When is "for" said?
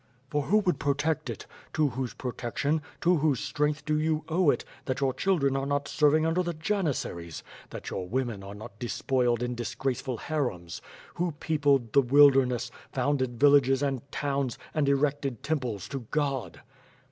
0.31-0.41